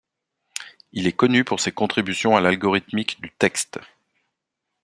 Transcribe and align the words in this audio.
Il 0.93 1.05
est 1.05 1.11
connu 1.11 1.43
pour 1.43 1.59
ses 1.59 1.71
contributions 1.71 2.35
à 2.35 2.41
l'algorithmique 2.41 3.21
du 3.21 3.29
texte. 3.29 3.77